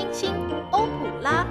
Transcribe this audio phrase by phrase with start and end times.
[0.00, 0.34] 星星
[0.70, 1.44] 欧普拉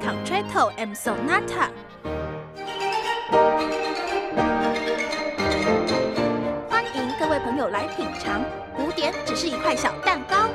[0.00, 1.68] ，Concerto and Sonata。
[6.68, 8.42] 欢迎各位朋友来品尝，
[8.76, 10.48] 古典只是一块小蛋糕。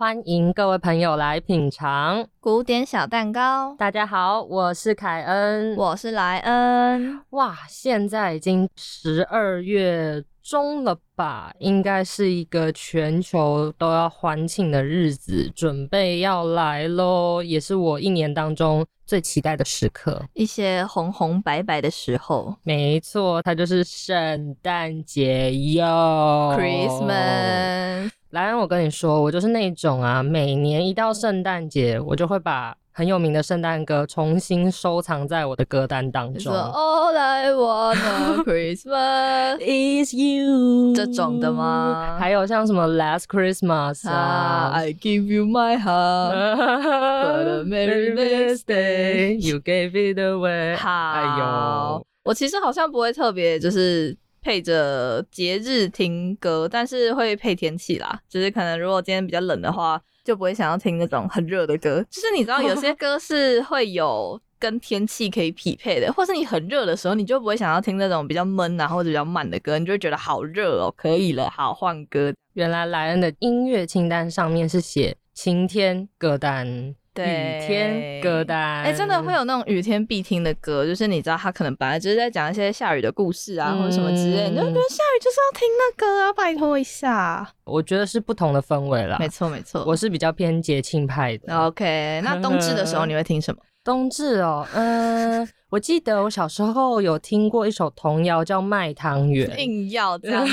[0.00, 3.76] 欢迎各位朋友来品尝古典小蛋糕。
[3.76, 7.20] 大家好，我是凯恩，我是莱恩。
[7.32, 11.52] 哇，现在已经十二月中了吧？
[11.58, 20.24] 应该是一个全球都要欢庆的日子，准备要来喽，也是我一年当中最期待的时刻。
[20.32, 28.10] 一些红红白白的时候，没错，它就是圣诞节哟，Christmas。
[28.30, 36.54] 莱恩，我跟你说，我就是那种啊，每年一到圣诞节，我就会把很有名的圣诞歌重新收藏在我的歌单当中。
[36.54, 37.96] All I want
[38.44, 42.16] Christmas is you 这种的吗？
[42.20, 50.76] 还有像什么 Last Christmas 啊，I give you my heart，But a merry mistake you gave it away。
[50.76, 54.16] 好，我其实好像不会特别就是。
[54.42, 58.20] 配着节日听歌，但是会配天气啦。
[58.28, 62.04] 就是可能如果今天比较冷的话，就不会想要听那种很热的歌。
[62.10, 72.32] 就是你知道有些歌是会有跟天气可以匹配的，或是你很热的时候，你就不会想要听那种比较闷啊或者比较慢的歌，你就会觉得好热哦，可以了，好换歌。
[72.54, 76.94] 原来莱恩的音乐清单上面是写晴天歌单。
[77.24, 87.48] 雨天歌单，哎，真的会有那种雨天必听的歌，就是你知道他可能本来就是在讲一些下雨的故事啊，或者什么之类，你就觉得下雨就是要听那歌啊，拜托一下。
[87.64, 91.56] 我觉得是不同的氛围啦，没错没错，我是比较偏节庆派的。
[91.56, 93.60] OK，那冬至的时候你会听什么？
[93.82, 100.46] 冬至哦，嗯，我记得我小时候有听过一首童谣叫《卖汤圆》，硬要这样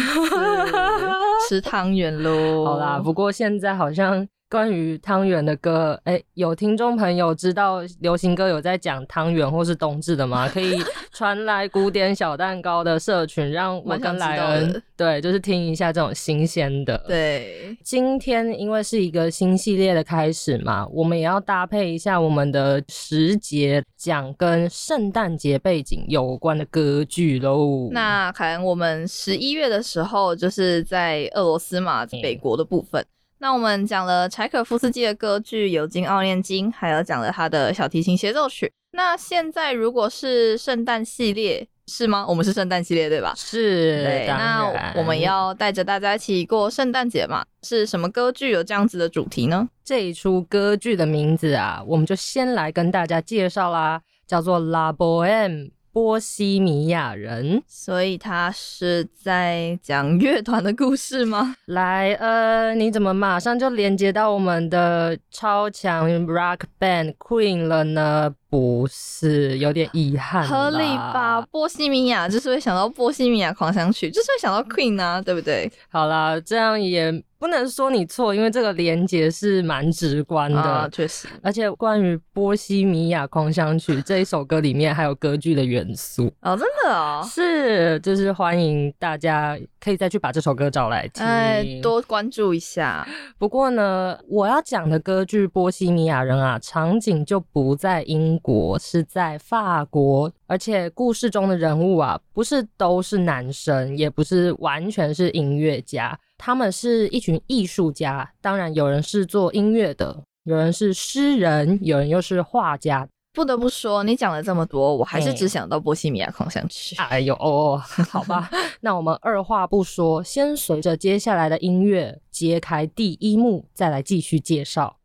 [1.49, 2.63] 吃汤圆喽。
[2.63, 4.25] 好啦，不过现在好像。
[4.49, 10.47] 关于汤圆的歌，哎，有听众朋友知道流行歌有在讲汤圆或是冬至的吗？
[10.47, 10.81] 可以
[11.11, 16.97] 传来古典小蛋糕的社群，让我跟莱恩对，就是听一下这种新鲜的。
[17.07, 27.89] 对，今天因为是一个新系列的开始嘛，我们也要搭配一下我们的时节，讲跟圣诞节背景有关的歌剧喽。
[27.91, 33.05] 那可能我们十一月的时候，就是在俄罗斯嘛，北国的部分。
[33.39, 38.71] 那我们讲了柴可夫斯基的歌剧《有金奥涅金》，还有讲了他的小提琴协奏曲。
[38.91, 42.25] 那现在如果是圣诞系列是吗？
[42.27, 43.33] 我们是圣诞系列对吧？
[43.37, 44.03] 是。
[44.03, 44.27] 对。
[44.27, 47.45] 那我们要带着大家一起过圣诞节嘛？
[47.61, 49.69] 是什么歌剧有这样子的主题呢？
[49.85, 55.67] 这一出歌剧的名字啊，我们就先来跟大家介绍啦，叫做《La Bohème》。
[55.97, 61.55] 波西米亚人，所以他是在讲乐团的故事吗？
[61.65, 68.31] 来，呃，你怎么马上就连接到我们的超强 rock band Queen 了呢？
[68.49, 70.47] 不是，有点遗憾。
[70.47, 71.41] 合理吧？
[71.51, 75.71] 波西米亚就是会想到波西米亚狂想曲，就是会想到 Queen 啊，对不对？
[75.89, 77.23] 好啦，这样也。
[77.39, 81.27] 不能说你错，因为这个连接是蛮直观的，确实。
[81.43, 93.07] 而且关于《波西米亚狂想曲》这一首歌里面还有歌剧的元素哦，真的哦，是，就是欢迎大家可以再去把这首歌找来听，哎，多关注一下。
[93.37, 106.17] 不过呢，我要讲的歌剧《波西米亚人》啊，场景就不在英国，是在法国，而且故事中的人物啊，不是都是男生，也不是完全是音乐家。
[106.37, 113.07] 他们是一群艺术家，当然有人是做音乐的，有人是诗人，有人又是画家。
[113.33, 116.95] 不得不说，你讲了这么多，我还是只想到《波西米亚狂想曲》。
[117.03, 117.77] 哎呦，哦，
[118.09, 118.49] 好吧，
[118.81, 124.97] 那我们二话不说，先随着接下来的音乐揭开第一幕，再来继续介绍。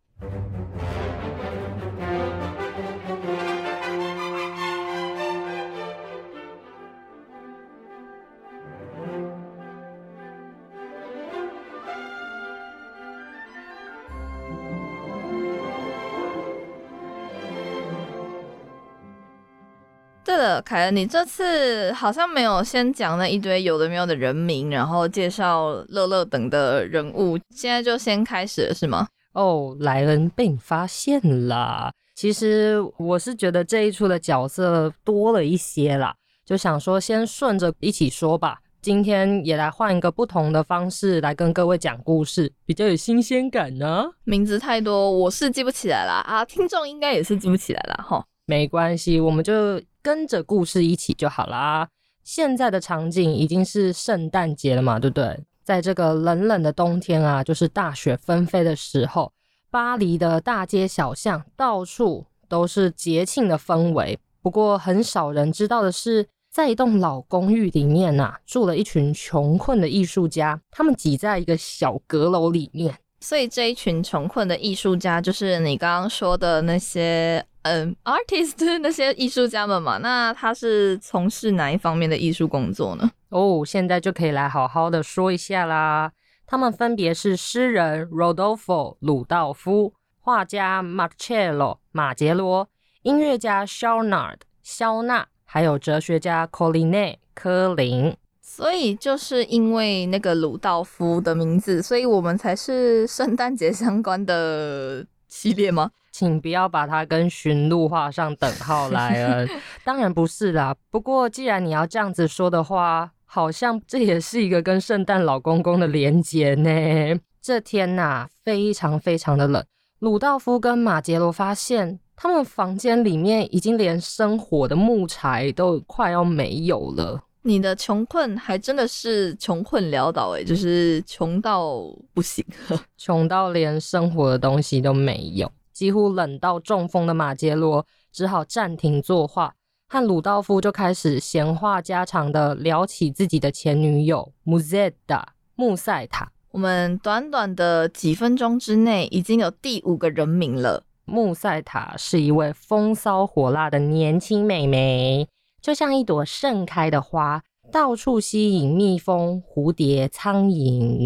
[20.43, 29.07] 了，凯恩，你这次好像没有先讲那一堆有的没有的人名，然后介绍乐乐等的人物，现在就先开始了是吗？
[29.33, 31.91] 哦，莱恩被你发现了。
[32.15, 38.59] 其实我是觉得这一出的角色多了一些啦，就想说先顺着一起说吧。
[38.83, 44.11] 今天也来换一个不同的方式来跟各位讲故事，比较有新鲜感呢。
[44.25, 48.25] 名字太多，我是记不起来了啊，听众应该也是记不起来了哈。
[48.45, 49.81] 没关系，我们就。
[50.03, 51.89] 跟着故事一起就好啦。
[52.25, 55.45] 现在的场景已经是圣诞节了嘛，对不对？
[55.65, 59.33] 在这个冷冷的冬天啊，就是大雪纷飞的时候，
[59.71, 64.19] 巴黎的大街小巷到处都是节庆的氛围。
[64.43, 72.99] 不过，很少人知道的是，在一栋老公寓里面呐，住了一群穷困的艺术家，他们挤在一个小阁楼里面。
[73.23, 79.99] 所以，这一群穷困的艺术家，就是你刚刚说的那些嗯，artist 那些艺术家们嘛。
[79.99, 83.09] 那他是从事哪一方面的艺术工作呢？
[83.29, 86.11] 哦，现在就可以来好好的说一下啦。
[86.47, 92.69] 他们分别是诗人 Rodolfo 鲁道夫、画家 Marcello 马杰罗、
[93.03, 98.15] 音乐家 s h a r n a r d 肖纳，还有哲学家 Colline 科林。
[98.43, 105.91] 所以就是因为那个鲁道夫的名字，所以我们才是圣诞节相关的系列吗？
[106.13, 109.49] 请不要把它跟驯鹿画上等号来了。
[109.83, 110.77] 当然不是啦。
[110.91, 113.13] 不过既然你要这样子说的话。
[113.35, 117.19] 好像这也是一个跟圣诞老公公的连结呢。
[117.41, 119.65] 这天呐，非常非常的冷。
[120.01, 127.23] 鲁道夫跟马杰罗发现，他们房间里面已经连生火的木柴都快要没有了。
[127.43, 131.67] 你的穷困还真的是穷困潦倒诶，就是穷到
[132.15, 132.45] 不行，
[132.97, 139.55] 穷到连生活的东西都没有，几乎冷到中风的马杰罗只好暂停作画。
[139.89, 145.35] 和鲁道夫就开始闲话家常的聊起自己的前女友穆塞塔。
[145.55, 150.85] 穆塞塔，我们短短的几分钟之内已经有第五个人名了。
[151.05, 155.29] 穆塞塔是一位风骚火辣的年轻美眉，
[155.63, 160.99] 就像一朵盛开的花，到处吸引蜜蜂、蝴蝶、苍蝇。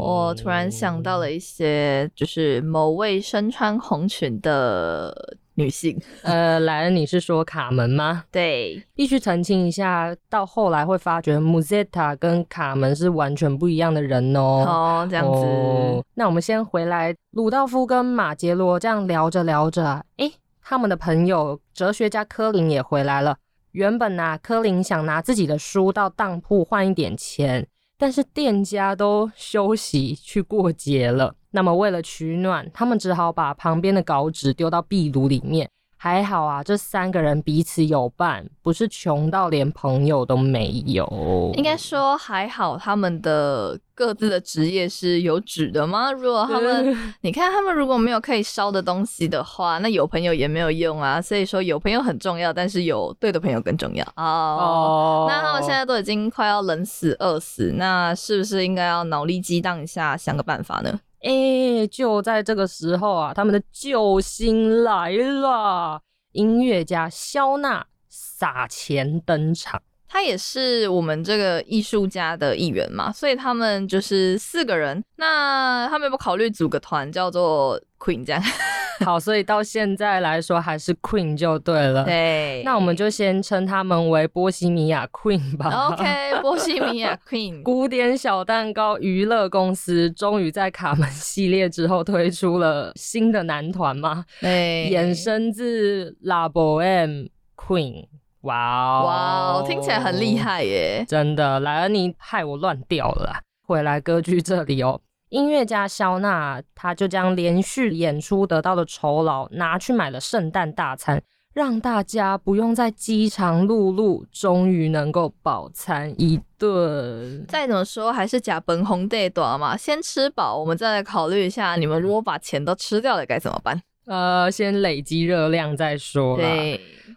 [0.00, 5.36] 我突然想到了一些，就是某位身穿红裙的。
[5.56, 8.24] 女性， 呃，莱恩，你是说卡门吗？
[8.32, 14.64] 对，必须澄清一下，到后来会发觉穆塞塔跟卡门是完全不一样的人哦。
[14.66, 16.04] 哦，这样子。
[16.14, 20.28] 那我们先回来，鲁道夫跟马杰罗这样聊着聊着，哎，
[20.66, 23.36] 他们的朋友哲学家柯林也回来了。
[23.72, 27.68] 原本呢，柯林想拿自己的书到当铺换一点钱，
[27.98, 31.34] 但是店家都休息去过节了。
[31.50, 35.68] 那么为了取暖，他们只好把旁边的稿纸丢到壁炉里面。
[36.04, 41.50] 还好啊，这三个人彼此有伴，不是穷到连朋友都没有。
[41.56, 46.12] 应该说还好，他们的各自的职业是有纸的吗？
[46.12, 51.22] 如果他们， 你看他们如果没有可以烧的东西的话，那有朋友也没有用啊。
[51.22, 55.24] 所以说有朋友很重要，但是有对的朋友更重要哦。
[55.26, 61.00] 那他们现在都已经快要冷死、饿死，那是不是应该要脑力激荡一下，想个办法呢？
[61.24, 66.02] 哎，就在这个时候啊，他们的救星来了！
[66.32, 69.80] 音乐家肖娜撒钱登场，
[70.14, 75.02] 他也是我们这个艺术家的一员嘛，所以他们就是四个人。
[75.16, 78.40] 那他们有没有考虑组个团，叫做 Queen 这样？
[79.04, 82.04] 好，所以到现在来说还是 Queen 就对了。
[82.04, 85.88] 对，那我们就先称他们为波西米亚 Queen 吧。
[85.88, 86.04] OK，
[86.40, 87.60] 波西米亚 Queen。
[87.64, 94.24] 古典小蛋糕娱乐公司终于在卡门系列之后推出了新的男团嘛？
[94.40, 98.04] 对，衍生自 La Boheme Queen。
[98.44, 101.04] 哇哦，哇哦，听起来很厉害耶！
[101.06, 103.40] 真的，莱恩尼害我乱掉了。
[103.66, 105.00] 回来歌剧这里哦。
[105.30, 111.20] 音乐家肖娜，他就将连续演出得到的酬劳拿去买了圣诞大餐，
[111.52, 117.44] 让大家不用再饥肠辘辘，终于能够饱餐一顿。
[117.48, 123.82] 再怎么说还是假本红对短嘛，先吃饱，我们再来考虑一下，你们如果把钱都吃掉了该怎么办？
[124.06, 126.48] 呃，先累积热量再说啦。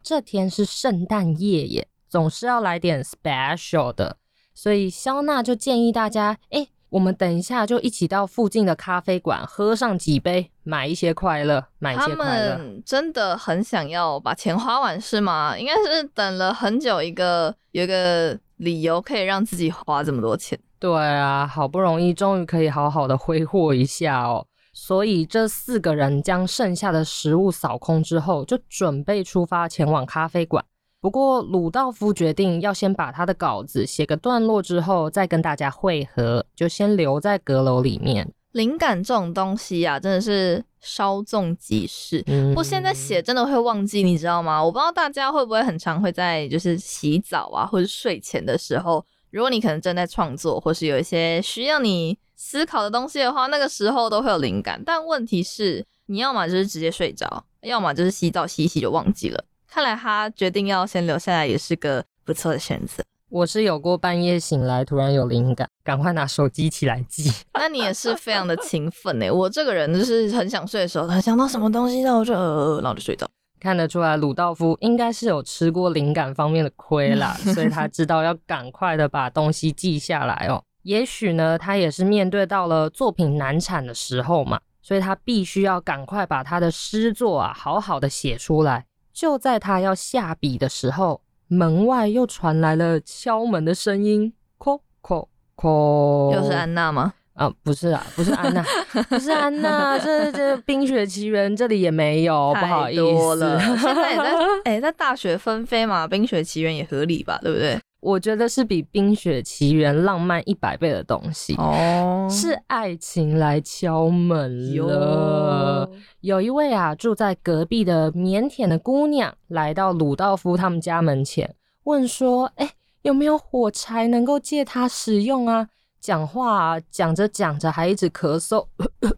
[0.01, 4.17] 这天是圣诞夜耶，总是要来点 special 的，
[4.53, 6.67] 所以肖娜就建议大家，哎。
[6.89, 12.51] 我们等一下就一起到附近的咖啡馆喝上几杯，买一些快乐，买一些快乐。
[12.53, 15.59] 他们真的很想要把钱花完是吗？
[15.59, 20.57] 应该是等了很久，一个有一个理由可以让自己花这么多钱。
[20.79, 24.47] 对啊，好不容易终于可以好好的挥霍一下哦。
[24.79, 30.63] 所以这四个人将剩下的食物扫空之后，就准备出发前往咖啡馆。
[31.01, 38.31] 不过，鲁道夫决定要先把他的稿子写个段落，之后再跟大家会合，就先留在阁楼里面。
[38.51, 42.23] 灵感这种东西啊，真的是稍纵即逝。
[42.53, 44.63] 不现在写真的会忘记，你知道吗？
[44.63, 54.81] 我不知道大家会不会很常会在就是洗澡啊，或者睡前的时候，如果你可能正在创作，或是有一些需要你思考的东西的话，那个时候都会有灵感。
[54.85, 59.43] 但问题是，你要么就是直接睡着，要么就是洗澡洗洗就忘记了。
[59.67, 63.03] 看来他决定要先留下来，也是个不错的选择。
[63.29, 67.29] 我是有过半夜醒来突然有灵感，赶快拿手机起来记。
[67.55, 69.29] 那你也是非常的勤奋哎！
[69.29, 73.27] 我这个人就是很想睡的时候，他想到什么东西，然后就呃，然后就睡着。
[73.59, 80.63] 看得出来，鲁道夫应该是有吃过灵感方面的亏啦， 所以他知道要赶快的把东西记下来哦。
[80.87, 88.85] 也许呢，他也是面对到了作品难产的时候嘛，所以他必须要赶快把他的诗作啊好好的写出来。
[89.11, 91.21] 就在他要下笔的时候。
[91.49, 95.25] 门外又传来了敲门的声音，叩叩
[95.55, 97.13] 叩，又是安娜吗？
[97.35, 98.61] 啊，不是啊，不是安娜，
[99.07, 103.59] 不是安娜，这这《冰雪奇缘》这里也没有，不好意思。
[103.79, 107.79] 现在也在， 哎，在大雪纷飞嘛，《冰雪奇缘》也合理吧，对不对？
[108.07, 115.91] 我觉得是比《冰雪奇缘》浪漫一百倍的东西哦，是爱情来敲门了。
[116.21, 122.71] 有一位啊住在隔壁的腼腆的姑娘来到鲁道夫他们家门前，问说：“哎，
[123.01, 125.67] 有没有火柴能够借他使用啊？”
[125.99, 128.67] 讲话讲着讲着还一直咳嗽，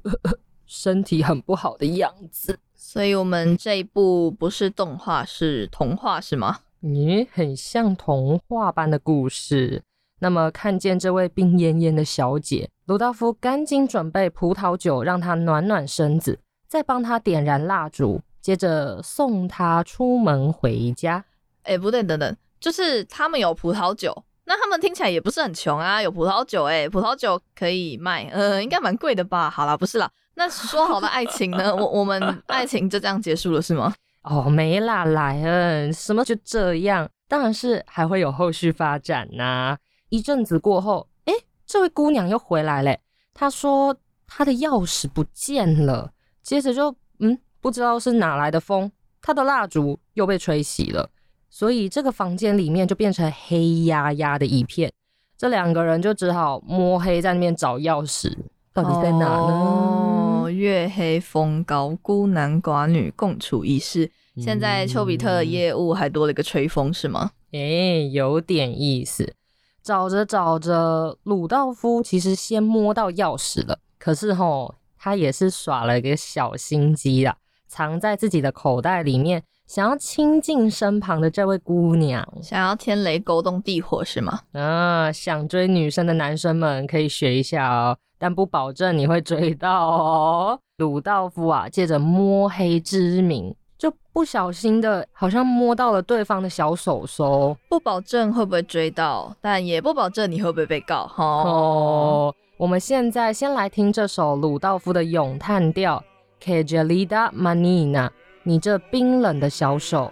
[0.65, 2.57] 身体很不好的样子。
[2.73, 6.61] 所以，我们这一部不是动画，是童话，是吗？
[6.81, 9.83] 你很像童话般的故事。
[10.21, 21.23] 那么，看见这位病恹恹的小姐，鲁道夫赶紧准备葡萄酒，让她暖暖身子，再帮她点燃蜡烛，接着送她出门回家。
[21.63, 29.49] 哎，不对，等等，就是他们有葡萄酒，那他们听起来也不是很穷啊，有葡萄酒，哎，葡萄酒可以卖，呃，应该蛮贵的吧？
[29.49, 31.75] 好啦，不是啦，那说好的爱情呢？
[31.75, 33.93] 我我们爱情就这样结束了是吗？
[34.29, 37.09] 哦，没啦，莱恩，什么就这样？
[37.27, 39.75] 当然是还会有后续发展呐。
[40.09, 41.33] 一阵子过后，哎，
[41.65, 42.99] 这位姑娘又回来嘞。
[43.33, 43.95] 她说
[44.27, 46.11] 她的钥匙不见了，
[46.43, 51.09] 接着就嗯，不知道是哪来的风，她的蜡烛又被吹熄了，
[51.49, 54.91] 所以这个房间里面就变成黑压压的一片。
[55.35, 58.37] 这两个人就只好摸黑在那边找钥匙，
[58.73, 60.28] 到底在哪呢？
[60.49, 64.11] 月黑风高，孤男寡女共处一室。
[64.37, 67.31] 现在丘比特的业务还多了一个吹风，是吗？
[67.51, 69.33] 哎，有点意思。
[69.81, 77.35] 找着找着，鲁道夫其实先摸到钥匙了，可是吼，他也是耍了一个小心机啊，
[77.67, 84.41] 藏在自己的口袋里面，想要亲近身旁的这位姑娘，想要天雷勾动地火，是吗？
[84.51, 87.97] 啊，想追女生的男生们可以学一下哦。
[88.19, 90.59] 但不保证你会追到哦。
[90.77, 97.57] 鲁道夫啊，借着摸黑之名，就不小心的，好像摸到了对方的小手手。
[97.69, 101.07] 不保证会不会追到，但也不保证你会不会被告。
[101.07, 101.23] 哈。
[101.23, 106.03] 哦，我们现在先来听这首鲁道夫的咏叹调
[106.41, 108.09] ，Che gelida manina，
[108.43, 110.11] 你这冰冷的小手。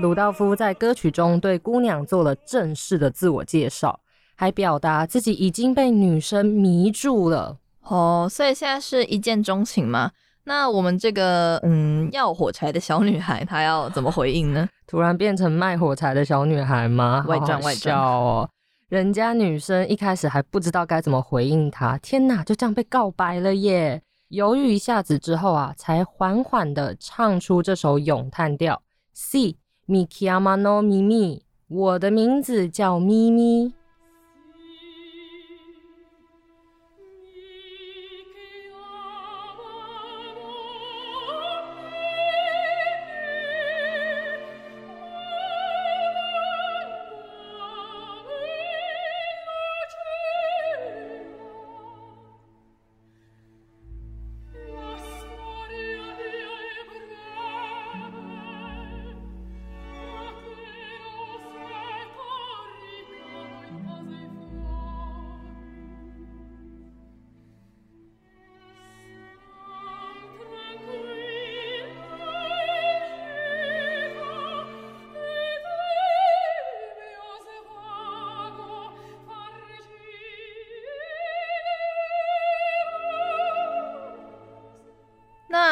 [0.00, 3.98] 鲁道夫在歌曲中对姑娘做了正式的自我介绍，
[4.36, 7.58] 还表达自己已经被女生迷住了。
[7.82, 10.12] 哦，所以现在是一见钟情吗？
[10.44, 14.68] 那我们这个嗯要火柴的小女孩，她要怎么回应呢？
[14.86, 17.24] 突然变成卖火柴的小女孩吗？
[17.26, 18.48] 外传外传哦。
[18.88, 24.00] 人家女生一开始还不知道该怎么回应他，天哪，就这样被告白了耶！
[24.28, 28.80] 犹豫一下子之后啊，才缓缓的唱出这首咏叹调
[29.88, 33.72] ：Si mi chiamano Mimi，我的名字叫咪咪。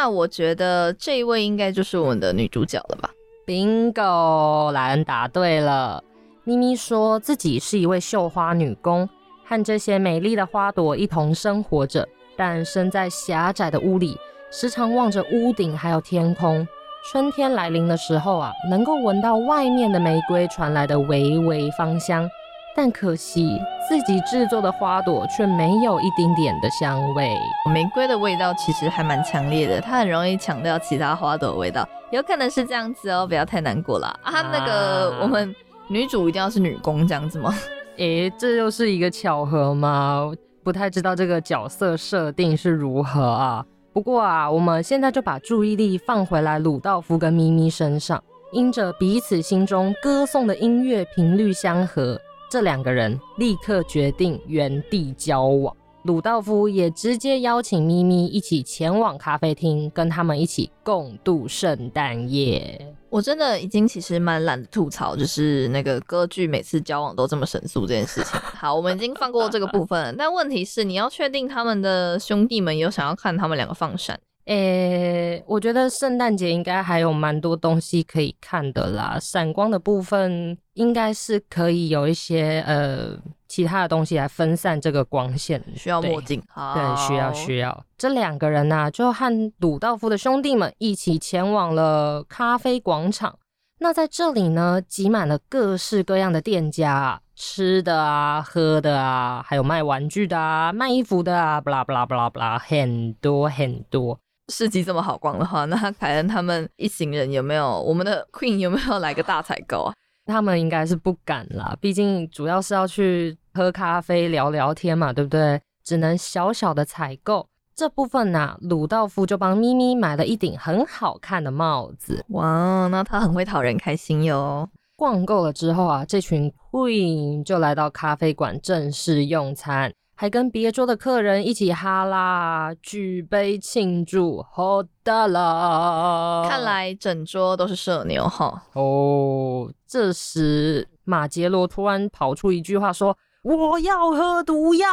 [0.07, 3.11] 那我觉得这一位应该就是我们的女主角了吧
[3.45, 6.01] ？Bingo，莱恩答对了。
[6.45, 9.09] 咪咪说自己是一位绣花女工，
[9.45, 14.17] 和这些美丽的花朵一同生活着，但身在狭窄的屋里，
[14.53, 16.65] 时常望着屋顶还有天空。
[17.11, 22.31] 春天来临的时候啊，能够闻到外面的玫瑰传来的微微芳香。
[22.76, 27.35] 但可惜，自己制作的花朵却没有一丁点的香味。
[27.73, 34.42] 玫瑰的味道其实还蛮强烈的，它很容易抢掉其他花朵的味道，有可能是这样子哦，不要太难过了啊。
[34.52, 35.54] 那个我们
[35.88, 37.54] 女主一定要是女工这样子吗？
[37.97, 40.30] 诶，这又是一个巧合吗？
[40.62, 43.64] 不太知道这个角色设定是如何啊。
[43.95, 52.21] 不过啊，我们现在就把注意力放回来鲁道夫跟咪咪身上，因着彼此心中歌颂的音乐频率相合。
[52.49, 62.95] 这两个人立刻决定原地交往，鲁道夫也直接邀请咪咪一起前往咖啡厅，跟他们一起共度圣诞夜。
[63.11, 68.39] 我真的已经其实蛮懒得吐槽，就是那个歌剧每次交往都这么神速这件事情。
[68.54, 74.21] 好，我们已经放过这个部分了，但问题是你要确定他们的兄弟们有想要看他们两个放闪。
[74.47, 79.19] 诶，我觉得圣诞节应该还有蛮多东西可以看的啦。
[79.21, 86.41] 闪光的部分应该是可以有一些呃其他的东西来分散这个光线，需要墨镜。
[86.54, 87.85] 对，需要需要。
[87.99, 93.37] 这两个人呢，就和鲁道夫的兄弟们一起前往了咖啡广场。
[93.80, 104.19] 那在这里呢，挤满了各式各样的店家，吃的啊，喝的啊，还有卖玩具的啊，卖衣服的啊，不啦不啦不啦不啦，很多很多。
[104.49, 107.80] 市集这么好逛的话， 那凯恩他们一行人有没有？
[107.82, 109.95] 我们的 Queen 有没有来个大采购啊？
[110.26, 115.61] 他们应该是不敢啦，毕竟主要是要去喝咖啡聊聊天嘛，对不对？
[115.85, 118.56] 只能小小的采购这部分呢。
[118.63, 122.25] 鲁道夫就帮咪咪买了一顶很好看的帽子。
[122.30, 124.69] 哇，那他很会讨人开心哟。
[124.97, 129.93] 逛够了之后啊，这群 Queen 就来到咖啡馆正式用餐。
[130.19, 136.47] 还跟别桌的客人一起哈啦，举杯庆祝，好的啦。
[136.49, 138.63] 看来整桌都是社牛哈。
[138.73, 144.89] 哦，这时马杰罗突然跑出一句话说：“我要喝毒药。”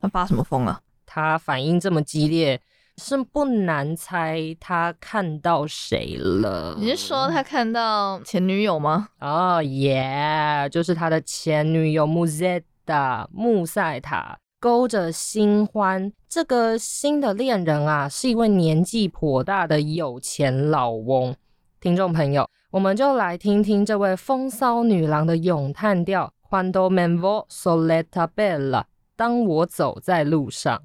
[0.00, 0.80] 他发什么疯啊？
[1.04, 2.60] 他反应这么激烈，
[2.98, 6.76] 是不难猜他看到谁了。
[6.78, 9.08] 你是说他看到前女友吗？
[9.18, 13.28] 哦耶，就是他的前女友穆塞塔。
[13.32, 14.38] 穆塞塔。
[14.64, 21.36] 勾着新欢，这个新的恋人啊，是一位年纪颇大的有钱老翁。
[21.82, 30.80] 听众朋友，我们就来听听这位风骚女郎的咏叹调：Quando me vo soletta bella，当我走在路上。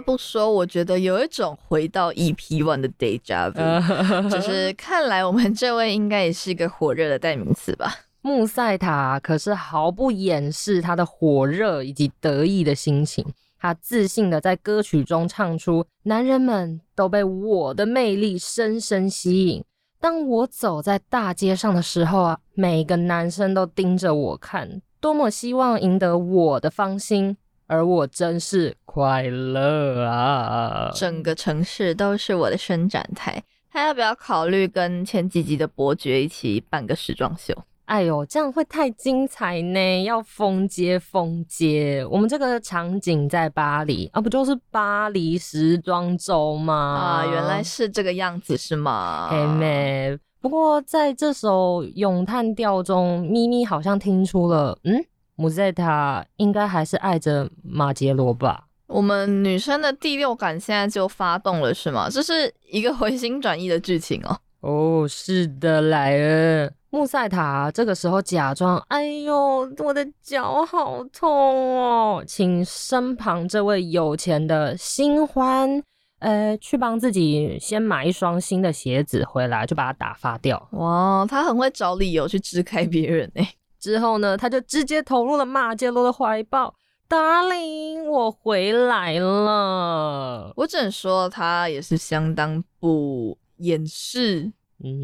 [0.00, 7.94] 得不说，我觉得有一种回到 EP One 的 Deja Vu， 就是看来我们这位应该也是一个火热的代名词吧。
[8.22, 13.24] 穆塞塔可是毫不掩饰他的火热以及得意的心情。
[13.58, 19.62] 他自信的在歌曲中唱出：“男人们都被我的魅力深深吸引。
[20.00, 27.36] 当我走在大街上的时候啊，每个男生都盯着我看，多么希望赢得我的芳心，
[27.70, 30.90] 而我真是快乐啊！
[30.92, 33.40] 整个城市都是我的伸展台。
[33.70, 37.54] 他要不要考虑跟前几集的伯爵一起办个时装秀？”
[37.86, 40.02] 哎呦，这样会太精彩呢！
[40.02, 46.74] 要封街封街，我们这个场景在巴黎啊，不就是巴黎时装周吗？
[46.74, 49.28] 啊，原来是这个样子是吗？
[49.30, 55.04] 嘿妹，不过在这首咏叹调中，咪咪好像听出了，嗯，
[55.40, 58.66] 姆塞塔应该还是爱着马杰罗吧？
[58.88, 62.10] 我们女生的第六感现在就发动了是吗？
[62.10, 64.38] 这是一个回心转意的剧情哦。
[64.60, 66.74] 哦，是的，莱恩。
[66.90, 75.82] 穆塞塔这个时候假装，哎呦，我的脚好痛哦，请身旁这位有钱的新欢，
[76.18, 80.68] 呃，去帮自己先买一双新的鞋子回来，就把它打发掉。
[80.72, 83.54] 哇，他很会找理由去支开别人哎。
[83.80, 86.74] 之后呢，他就直接投入了马杰罗的怀抱
[87.08, 90.52] ，Darling，我回来了。
[90.56, 94.52] 我只能说，他也是相当不掩饰。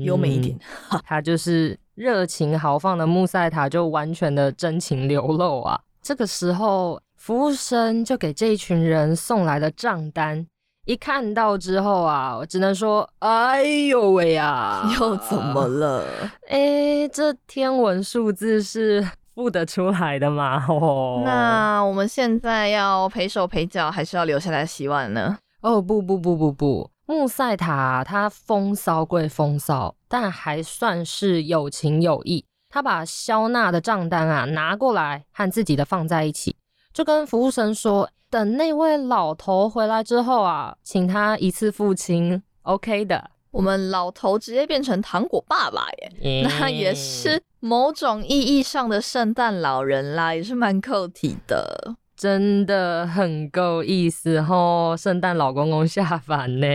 [0.05, 0.59] 优美一点，
[1.05, 5.79] 他就是热情豪放的穆塞塔，就完全的真情流露啊！
[6.01, 10.47] 这个时候，服务生就给这一群人送来了账单，
[10.87, 16.05] 一看到之后啊，我只能说，哎呦喂呀， 又怎么 了？
[16.49, 20.65] 哎，这天文数字是付得出来的吗？
[20.69, 25.37] 哦，那我们现在要赔手赔脚，还是要留下来洗碗呢？
[25.61, 26.89] 哦，不不不不不。
[27.07, 32.45] 穆塞塔他风骚归风骚，但还算是有情有义。
[32.69, 36.57] 他把肖娜的账单啊拿过来，和自己的放在一起，
[36.93, 42.43] 就跟服务生说：“等那位老头回来之后啊，请他一次付清。
[42.63, 45.87] ”OK 的，我们老头直接变成糖果爸爸
[46.21, 51.97] 耶，那也是某种意义上的圣诞老人啦，也是蛮扣题的。
[52.17, 56.67] 真的很够意思吼，圣诞老公公下凡呢！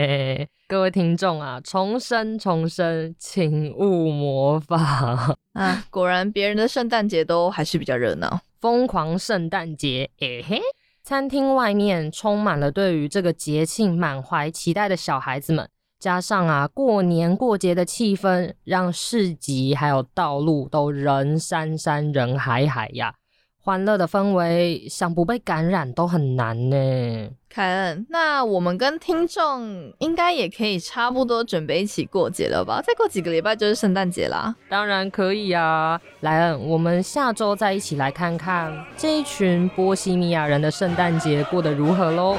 [0.68, 4.80] 各位听众啊，重生重生，请勿模仿
[5.54, 5.84] 啊！
[5.90, 10.62] 果然别人的圣诞节都还是比较热闹，疯狂圣诞节，诶嘿！
[11.04, 15.68] 餐厅外面充满了对于这个节庆满怀期待的小孩子们，
[16.00, 23.16] 加上啊过年过节的气氛，让市集还有道路都人山山人海海呀。
[23.64, 27.30] 欢乐的氛围，想不被感染都很难呢。
[27.48, 32.82] 凯恩，那我们跟听众应该也可以差不多准备一起过节了吧？
[32.82, 34.56] 再过几个礼拜就是圣诞节啦。
[34.68, 42.38] 当然可以啊，莱恩，我们下周再一起来看看这一群波西米亚人的圣诞节过得如何喽。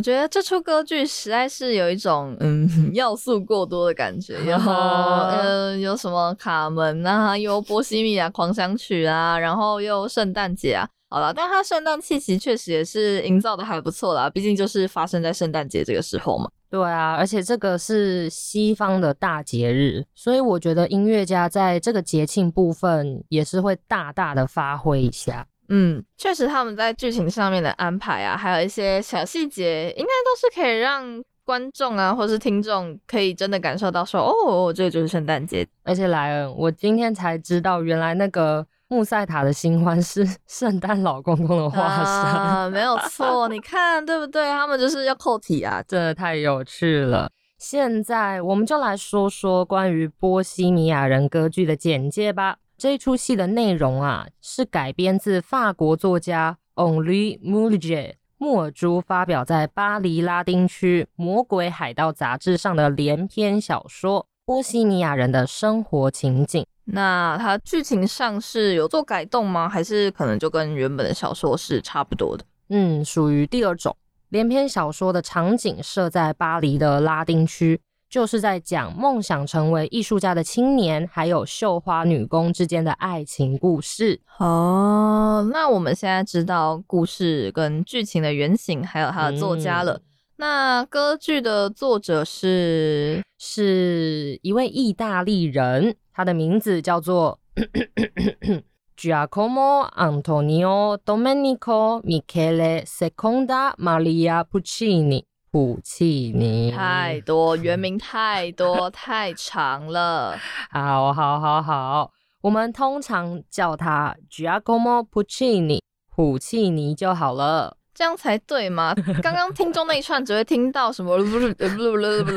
[0.00, 16.48] 我觉得这出歌剧实在是有一种嗯 要素过多的感觉，然后嗯有什么卡门啊，有波西米亚狂想曲啊，然后又圣诞节啊，好了，但它圣诞气息确实也是营造的还不错啦，毕竟就是发生在圣诞节这个时候嘛。
[16.70, 25.46] 对啊，而且这个是西方的大节日，所以我觉得音乐家在这个节庆部分也是会大大的发挥一下。
[25.72, 35.66] 嗯，确实他们在剧情上面的安排啊，还有一些小细节，应该都是可以让观众啊，或是听众可以真的感受到说，哦，这就是圣诞节。
[35.84, 43.48] 而且莱恩，我今天才知道，原来那个穆塞塔的新欢是圣诞老公公的化身，没有错。
[43.48, 44.50] 你看对不对？
[44.50, 47.30] 他们就是要扣题啊， 真的太有趣了。
[47.58, 52.56] 现在我们就来说说关于波西米亚人歌剧的简介吧。
[52.80, 66.62] 这一出戏的内容啊，是改编自法国作家 Henri Moulier 莫尔朱发表在巴黎拉丁区《魔鬼海盗》杂志上的连篇小说《波西米亚人的生活情景》。
[66.84, 69.68] 那它剧情上是有做改动吗？
[69.68, 72.44] 还是可能就跟原本的小说是差不多的？
[72.70, 73.94] 嗯，属于第二种。
[74.30, 77.78] 连篇小说的场景设在巴黎的拉丁区，
[78.10, 84.20] 就是在讲梦想成为艺术家的青年，还有绣花女工之间的爱情故事。
[84.38, 90.02] 哦，那我们现在知道故事跟剧情的原型，还有它的作家了。
[90.36, 97.38] 那歌剧的作者是是一位意大利人，他的名字叫做。
[98.96, 110.38] Giacomo Antonio Domenico Michele Seconda Maria Puccini，普契尼太多原名太多太长了。
[110.70, 115.80] 好，好，好，好，我们通常叫他 Giacomo Puccini，
[116.14, 118.94] 普契尼就好了，这样才对嘛？
[119.20, 121.18] 刚刚听众那一串只会听到什么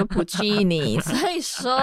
[0.10, 1.80] 普契尼，所以说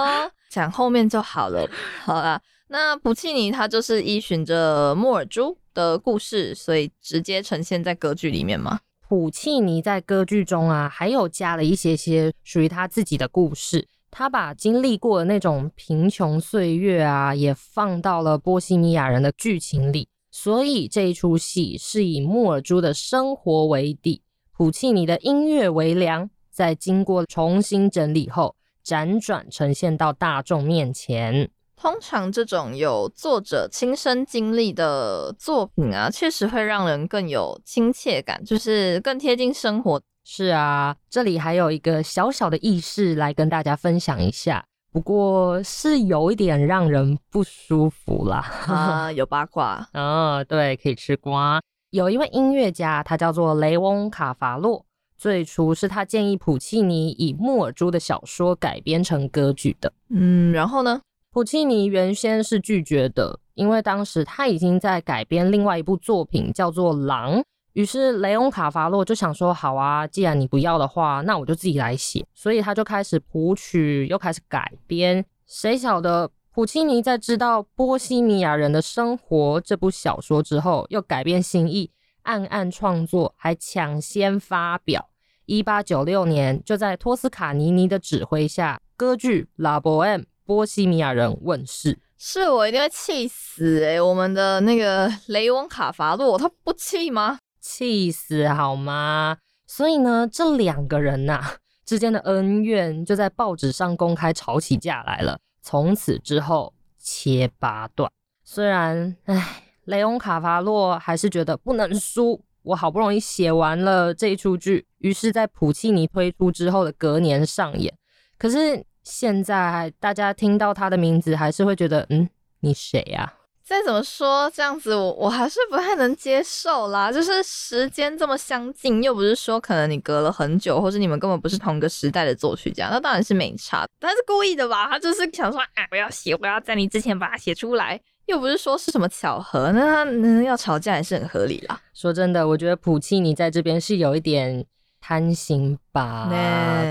[0.49, 1.69] 讲后面就好了。
[2.05, 2.40] 好啦。
[2.73, 8.79] 那普契尼他就是依循着莫尔朱的故事，所以直接呈现在歌剧里面吗？
[9.11, 13.88] 普契尼在歌剧中啊，还有加了一些些属于他自己的故事。
[14.09, 20.07] 他把经历过的那种贫穷岁月啊，也放到了波西米亚人的剧情里。
[20.31, 28.55] 所以这一出戏是以莫尔朱的生活为底，普契尼的音乐为梁，在经过重新整理后，
[28.87, 31.51] 辗转呈现到大众面前。
[31.81, 39.99] 通常这种有作者亲身经历的作品啊，确实会让人更有亲切感，就是更贴近生活。
[40.23, 44.62] 是啊，这里还有一个小小的轶事来跟大家分享一下，
[44.93, 48.40] 不过是有一点让人不舒服啦。
[48.66, 49.88] 啊，有八卦。
[49.95, 51.62] 嗯，对，可以吃瓜。
[51.93, 54.85] 有一位音乐家，他叫做雷翁卡法洛，
[55.16, 59.90] 最初是他建议普契尼以莫尔朱的小说改编成歌剧的。
[60.11, 61.01] 嗯，然后呢？
[61.33, 67.38] 普契尼原先是拒绝的，因为当时他已经在改编另外一部作品，叫做《狼》。
[67.75, 75.25] 于是雷翁卡法洛就想说：“好啊，既然你不要的话，那我就自己来写。”所以他就开始谱曲，又开始改编。
[75.47, 85.09] 谁晓得普契尼在知道《波西米亚人的生活》这部小说之后，又改变心意，暗暗创作，还抢先发表。
[85.47, 90.21] 一八九六年，就在托斯卡尼尼的指挥下，歌剧《拉波恩》。
[90.51, 94.03] 波西米亚人问世，是我一定会气死哎！
[94.03, 97.39] 我们的那个 雷翁卡法洛，他不气吗？
[97.61, 99.37] 气死好吗？
[99.69, 101.41] 所以呢，这两个人呐
[101.87, 105.39] 之间的恩怨就在报纸上公开吵起架来了。
[105.63, 108.11] 从此之后切八段。
[108.43, 112.43] 虽然唉，雷翁卡法洛还是觉得不能输。
[112.63, 117.95] 我好不容易写完了这一出剧，于是，在普契尼推出之后的隔年上演。
[118.37, 118.85] 可是。
[119.03, 122.29] 现在大家听到他的名字，还是会觉得，嗯，
[122.61, 123.35] 你谁呀？
[123.63, 127.13] 再怎么说，这样子我我还是不太能接受啦。
[127.13, 133.87] 就是时间这么相近，又不是说可能你隔了很久，或者你们根本不是同一个时代的作曲家，那当然是没差。
[134.01, 134.89] 他是故意的吧？
[134.89, 141.81] 他就是想说，哎，我要写，我要在你之前把它写出来，又不是说是什么巧合，那他要吵架也是很合理啦。
[141.95, 144.67] 说真的，我觉得普契尼在这边是有一点
[145.01, 146.29] 贪心吧，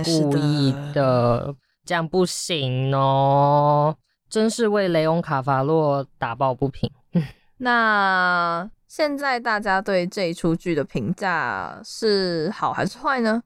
[0.05, 1.53] 故意的。
[1.89, 3.95] 这样不行哦，
[4.29, 6.87] 真是为雷翁卡法洛打抱不平。
[7.57, 13.41] 那现在大家对这一出剧的评价是好还是坏呢？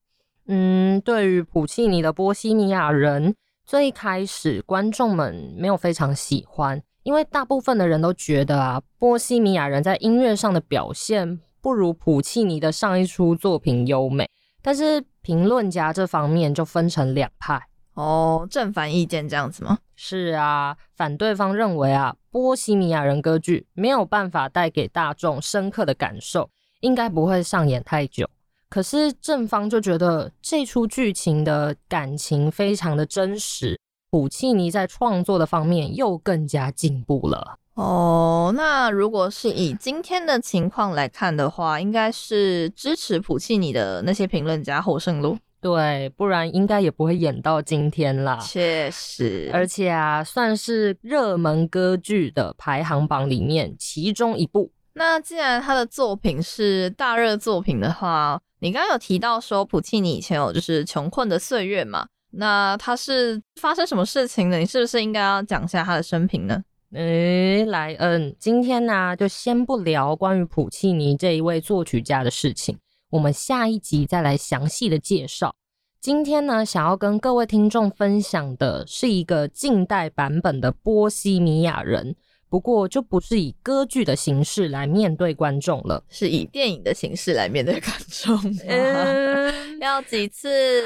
[0.47, 3.31] 嗯，对于普契尼的《波西米亚人》，
[3.63, 14.29] 最开始观众们没有非常喜欢，因为大部分的人都觉得啊，《波西米亚人》在音乐上的表现不如普契尼的上一出作品优美。
[14.61, 17.67] 但是评论家这方面就分成两派。
[17.93, 19.77] 哦，正反意见这样子吗？
[19.95, 28.27] 是啊，反对方认为啊，波西米亚人歌剧没有办法带给大众深刻的感受，应该不会上演太久。
[28.69, 33.79] 可是正方就觉得这出剧情的感情非常的真实，
[34.09, 37.59] 普契尼在创作的方面又更加进步了。
[37.75, 45.37] 哦，那如果是以今天的情况来看的话，应该是支持普契尼的那些评论家获胜喽。
[45.63, 48.37] 对，不然应该也不会演到今天啦。
[48.37, 54.71] 确实，而且啊，算是热门歌剧的排行榜里面其中一部。
[54.95, 62.05] 那既然他的作品是大热作品的话，你刚刚有提到说普契尼以前有就是穷困的岁月嘛？
[62.31, 64.57] 那他是发生什么事情呢？
[64.57, 66.61] 你是不是应该要讲一下他的生平呢？
[66.93, 72.77] 诶，莱恩，今天呢就先不聊关于普契尼这一位作曲家的事情。
[73.13, 75.53] 我们下一集再来详细的介绍。
[76.01, 82.15] 今天呢，想要跟各位听众分享的是一个近代版本的波西米亚人，
[82.49, 88.35] 不过就不是以歌剧的形式来面对观众了，是以电影的形式来面对观众。
[88.67, 90.83] 嗯， 要几次？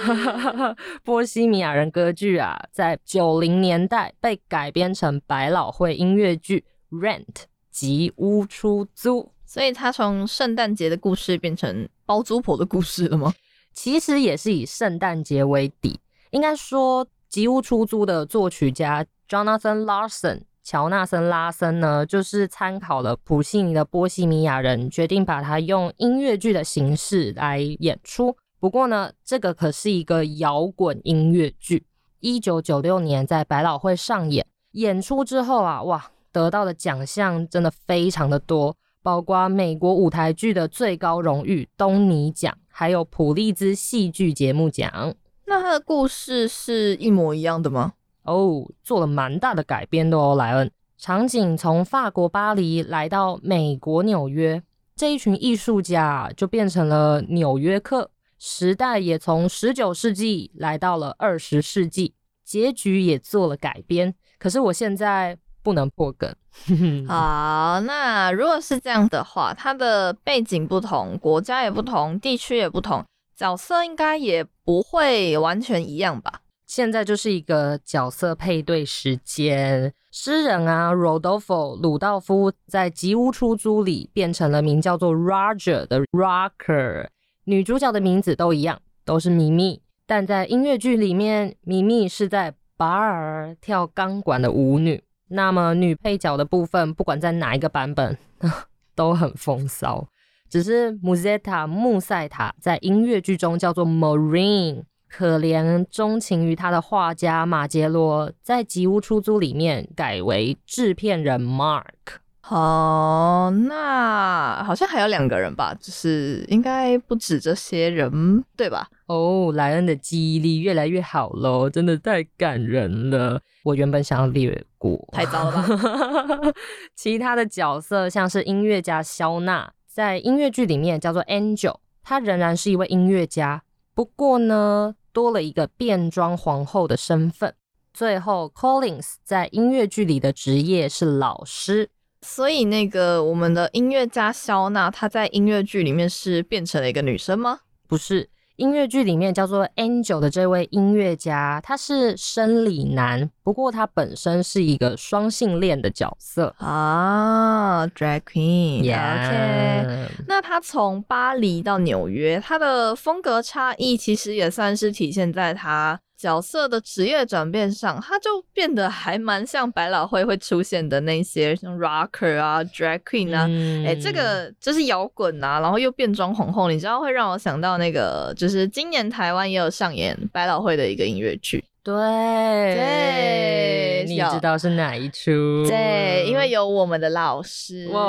[1.06, 6.66] 波西米亚人歌剧啊，在九零年代被改编成百老汇音乐剧
[7.00, 7.24] 《Rent》
[7.72, 9.32] 及屋出租。
[9.48, 13.34] 所以他从圣诞节的故事变成包租婆的故事了吗？
[13.74, 16.00] 其实也是以圣诞节为底。
[16.32, 28.36] 应该说，《吉屋出租》的作曲家 Jonathan Larson 乔纳森·拉森呢，就是参考了普信尼的《波西米亚人》，决定把它用音乐剧的形式来演出。
[28.60, 31.86] 不过呢，这个可是一个摇滚音乐剧。
[32.20, 38.76] 一九九六年在百老汇上演，演出之后啊，哇，得到的奖项真的非常的多。
[39.08, 45.16] 包括美国舞台剧的最高荣誉东尼奖，还有普利兹戏剧节目奖。
[45.46, 47.94] 那他的故事是一模一样的吗？
[48.24, 50.70] 哦，做了蛮大的改编的哦，莱恩。
[50.98, 54.62] 场景从法国巴黎来到美国纽约，
[54.94, 58.12] 这一群艺术家就变成了纽约客。
[58.38, 64.14] 时代也从十九世纪来到了二十世纪，结局也做了改编。
[64.38, 65.38] 可是我现在。
[65.68, 66.34] 不能破梗。
[67.10, 73.04] 好，那如果是这样的话，它的背景不同，国家也不同，地区也不同，
[73.36, 76.40] 角色应该也不会完全一样吧？
[76.66, 79.94] 现在就是一个角色配对时间。
[80.10, 87.08] 诗人啊，Rodolfo 鲁道夫在《吉屋出租》里变成了名叫做 Roger 的 Rocker，
[87.44, 89.82] 女主角的名字都一样，都是咪咪。
[90.06, 95.04] 但在音乐剧里面，咪咪是在 bar 跳钢管的舞女。
[95.30, 98.18] 那么女配角的部分，不管在哪一个版本
[98.96, 100.08] 都很风骚。
[100.50, 112.22] 只是穆塞塔穆塞塔在音乐剧中叫做 Marine，可怜钟情于他的画家马杰罗，在《吉屋出租》里面改为制片人 Mark。
[112.50, 118.88] 哦，那好像还有两个人吧，就是应该不止这些人，对吧？
[119.08, 123.42] 哦，莱恩的记忆力越来越好喽，真的太感人了。
[123.64, 126.52] 我原本想要略过，太糟了吧？
[126.96, 137.54] 其他的角色像是音乐家肖娜，在音乐剧里面叫做 Angel，她仍然是一位音乐家，不过呢，多了一个变装皇后的身份。
[137.94, 141.90] 最后，Collins 在音乐剧里的职业是老师。
[142.22, 147.60] 所以，那个我们的音乐家肖娜，她在音乐剧里面是变成了一个女生吗？
[147.88, 158.80] 不是，音乐剧里面叫做 Angel 的这位音乐家，他是生理男，不过他本身是一个双性恋的角色啊，Drag Queen。
[158.82, 166.00] OK，那他从巴黎到纽约，他的风格差异其实也算是体现在他。
[166.18, 173.48] 角色的职业转变上，他就变得还蛮像百老汇会出现的那些像 rocker 啊、drag queen 啊，
[173.86, 181.64] 哎，这个就是摇滚啊，然后又变装皇后，你知道会让我想到那个，就是今年台湾也有上演百老汇的一个音乐剧。
[181.88, 185.66] 对对，你知道是哪一出？
[185.66, 187.88] 对，因为有我们的老师。
[187.94, 188.02] 哇，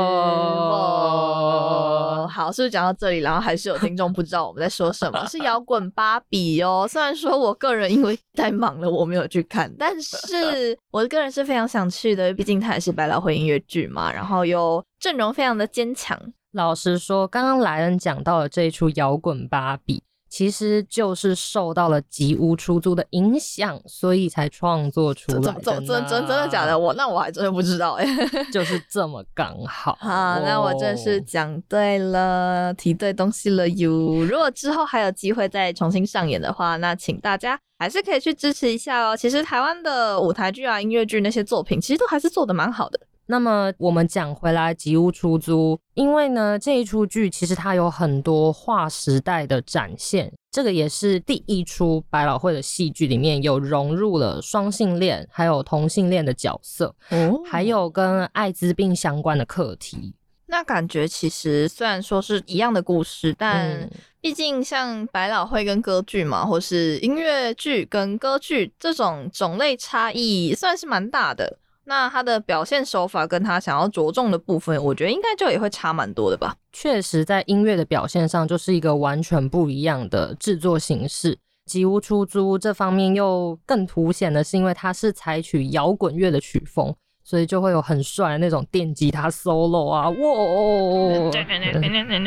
[2.26, 5.24] 好，是不是讲到这里，然后还是有听众不知道我们在说什么？
[5.30, 6.88] 是摇滚芭比哦。
[6.90, 16.20] 虽然说我个人因为太忙了，我没有去看，但是 我个人是非常想去的，毕竟它也是百老汇音乐剧嘛，然后又阵容非常的坚强。
[16.50, 20.02] 老实说，刚刚莱恩讲到了这一出摇滚芭比。
[20.28, 25.60] 其实就是受到了吉屋出租的影响，所以才创作出来的。
[25.60, 26.78] 真真真的假的？
[26.78, 28.04] 我那我还真的不知道哎，
[28.52, 29.96] 就是这么刚好。
[30.00, 33.90] 好，那我真是讲对了，提对东西了哟。
[34.24, 39.16] 如果之后还有机会再重新上演的话，那请大家还是可以去支持一下哦。
[39.16, 43.00] 其实台湾的舞台剧啊、音乐剧那些作品，其实都还是做的蛮好的。
[43.30, 60.14] 那么我们讲回来，吉屋出租，因为呢这一出剧其实它有很多划时代的展现，这个也是第一出百老汇的戏剧里面有融入了双性恋还有同性恋的角色，哦，还有跟艾滋病相关的课题。
[60.46, 63.90] 那感觉其实虽然说是一样的故事，但
[64.22, 71.58] 毕竟像百老汇跟歌剧嘛，或是音乐剧跟歌剧这种种类差异算是蛮大的。
[71.88, 76.54] 那他的表现手法跟他想要着重的部分，我觉得应该就也会差蛮多的吧。
[76.70, 81.38] 确实，在音乐的表现上，就是一个完全不一样的制作形式。
[81.64, 86.94] 吉屋出租这方面又更凸显的是，因为它是采取摇滚乐的曲风，
[87.28, 90.16] 所以就会有很帅的那种电吉他 solo 啊，哇！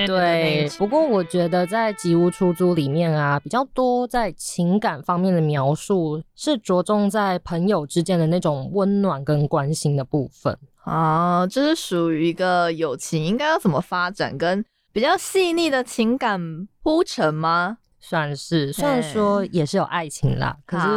[0.06, 17.80] 对，不过我觉得在《吉屋出租》里面啊，比较多在情感方面的描述，是着重在朋友之间的那种温暖跟关心的部分啊，这是属于一个友情应该要怎么发展，跟比较细腻的情感铺陈吗？
[18.02, 20.88] 算是，虽然说也是有爱情啦，可是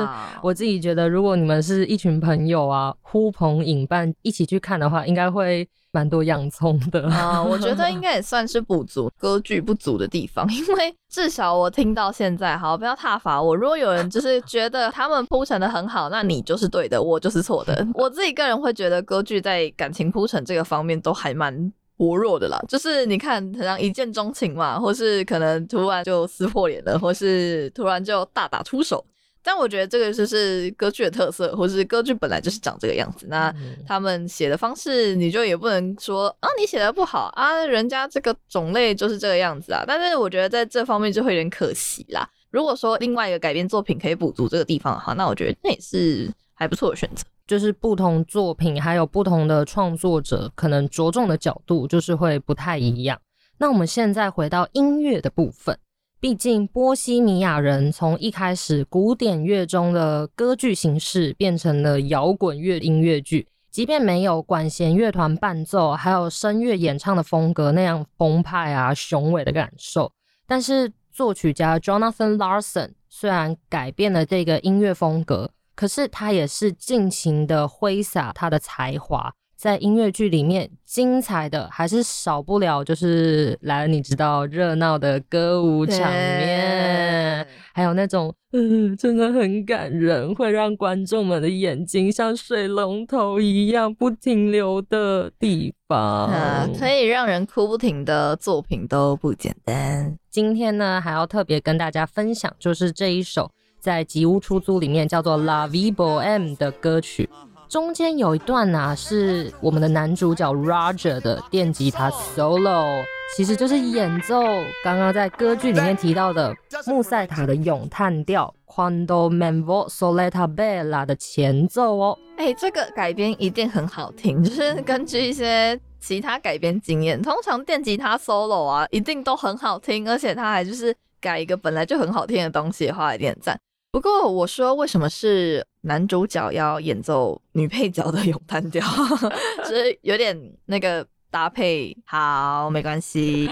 [0.42, 7.42] 我自己觉得，如果你们是一群朋友啊，呼朋引伴一起去看的话，应该会蛮多洋葱的啊。
[7.42, 13.54] 我觉得应 该也算是补足歌剧不足的地方， 因为至少我听到现在，好不要挞伐我。
[13.54, 17.86] 如果有人就是觉得他们铺陈的很好，那你就是对的，我就是错的。
[17.94, 21.72] 我自己个人会觉得歌剧在感情铺陈这个方面都还蛮。
[21.96, 29.04] 薄弱的啦，就是你看，好像一见钟情嘛，或是可能突然就撕破脸了，或是突然就大打出手。
[29.46, 33.26] 但我觉得这个就是歌剧的特色，或是歌剧本来就是长这个样子。
[33.28, 33.54] 那
[33.86, 39.84] 他们写的方式，你就也不能说啊，你写的不好啊，人家这个种类就是这个样子啊。
[39.86, 42.26] 但是我觉得在这方面就会有点可惜啦。
[42.50, 47.22] 如果说另外一个改编作品可以补足这个地方的话，那我觉得那也是还不错的选择。
[47.46, 53.20] 就是不同作品，还有不同的创作者，可能着重的角度就是会不太一样。
[53.58, 55.78] 那我们现在回到音乐的部分，
[56.18, 63.46] 毕竟《波西米亚人》从一开始古典乐中的歌剧形式，变成了摇滚乐音乐剧。
[63.70, 70.10] 即便没有管弦乐团伴奏，还有声乐演唱的风格那样澎湃啊、雄伟的感受，
[70.46, 75.50] 但是作曲家 Jonathan Larson 虽然改变了这个音乐风格。
[75.74, 95.98] 可是他也是尽情的挥洒他的才华，在音乐剧里面精彩的还是少不了，就是来你知道热闹的歌舞场面，还有那种嗯真的很感人，会让观众们的眼睛像水龙头一样不停留的地方，
[96.28, 100.16] 啊可以让人哭不停的作品都不简单。
[100.30, 103.50] 今天呢，还要特别跟大家分享，就是这一首。
[103.84, 107.28] 在《吉屋出租》里面叫做《La Vibo M》的歌曲，
[107.68, 113.04] 中间有一段呢，是我们的男主角 Roger 的电吉他 solo，
[113.36, 114.42] 其实就是演奏
[114.82, 116.56] 刚刚在歌剧里面提到的
[116.86, 122.18] 穆塞塔的咏叹调《Quando Manvo Soleta Bella》的前奏哦。
[122.38, 133.60] 哎，这个改编一定很好听，就是根据一些其他改编经验，通常电吉他 solo 啊，一定都很好听，而且他还就是改一个本来就很好听的东西，画一点赞。
[133.94, 138.82] 不过我说，为什么是男主角要演奏女配角的咏叹调？
[139.62, 140.36] 就是有点
[140.66, 141.96] 那个搭配。
[142.04, 143.48] 好，没关系。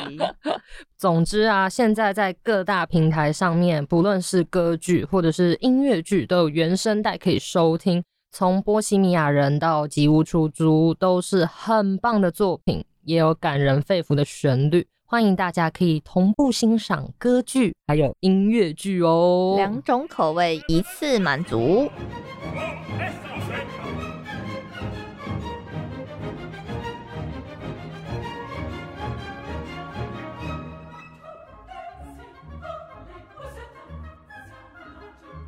[0.99, 8.03] 总之啊，现在在各大平台上面，不论是歌剧或者是音乐剧，都有原声带可以收听。
[8.33, 14.89] 从《波西米亚人》到《吉屋出租》，都是很棒的作品，也有感人肺腑的旋律。
[15.13, 21.87] 欢迎大家可以同步欣赏歌剧，还有音乐剧哦，两种口味一次满足。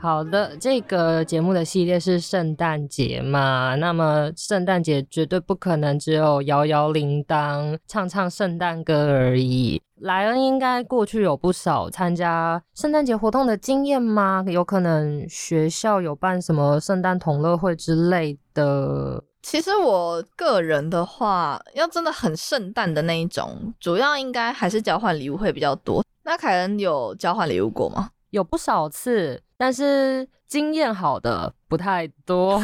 [0.05, 3.75] 好的，这个节目的系列是圣诞节嘛？
[3.77, 9.81] 那么圣诞节绝对不可能只有摇摇铃铛、唱唱圣诞歌而已。
[10.03, 14.45] 莱恩应该过去有不少参加圣诞节活动的经验吗？
[14.47, 19.25] 有可能学校有办什么圣诞同乐会之类的。
[19.41, 26.05] 其实我个人的话，要真的很圣诞的那一种，主要应该还是交换礼物会比较多。
[26.25, 28.11] 那凯恩有交换礼物过吗？
[28.29, 32.63] 有不少次，但是经验好的不太多。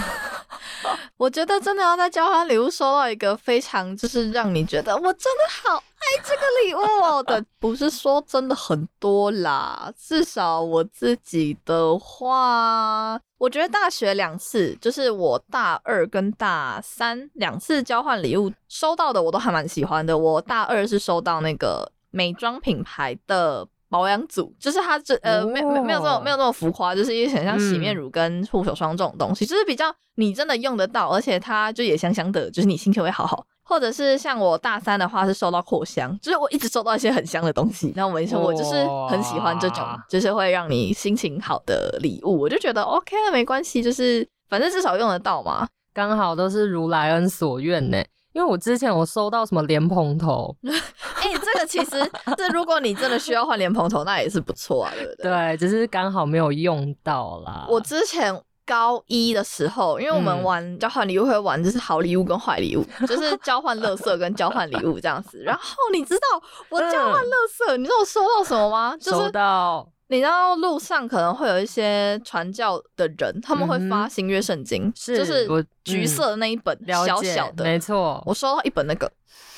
[1.16, 9.90] 我觉得真的要在交换礼物收到一个非常就是让你觉得我真的好爱这个礼物的， 不是说真的很多啦。
[9.96, 20.18] 至少我自己的话，我觉得大学两次，就是我大二跟大三两次交换礼物收到的，我都还蛮喜欢的。
[20.18, 23.66] 我大二是收到那个美妆品牌的。
[23.90, 33.44] 保养组就是它这呃没没没有这种没有那么浮夸，就是一些像洗面乳跟护手霜这种东西，就是比较你真的用得到，而且它就也香香的，就是你心情会好好。
[33.62, 37.92] 或者是像我大三的话是收到扩香，就是我一直收到一些很香的东西。
[37.94, 48.02] 那我们说我就是很喜欢这种，就是会让你心情好的礼物，我就觉得 OK 了，没关系，就是反正至少用得到嘛，刚好都是如莱恩所愿呢。
[48.32, 55.30] 因为我之前我收到什么莲蓬头， 哎，这个其实 这如果你真的需要换莲蓬头，那也是不错啊，对不对？
[55.30, 57.66] 对，只是刚好没有用到啦。
[57.68, 58.40] 我之前。
[58.66, 65.42] 高一的时候，因为我们玩交换礼物会玩，就是好礼物跟坏礼物，就是交换乐色跟交换礼物这样子。
[65.42, 65.62] 然后
[65.92, 66.20] 你知道
[66.68, 68.96] 我交换乐色，你知道我收到什么吗？
[69.00, 69.88] 收到。
[70.10, 75.48] 你知道路上可能会有一些传教的人，他们会发新约圣经，就是
[75.84, 78.20] 橘色的那一本小小的，没错。
[78.26, 79.10] 我收到一本那个，